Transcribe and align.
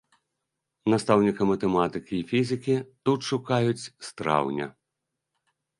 Настаўніка 0.93 1.41
матэматыкі 1.51 2.13
і 2.21 2.23
фізікі 2.33 2.75
тут 3.09 3.19
шукаюць 3.31 3.79
з 3.83 4.07
траўня. 4.21 4.67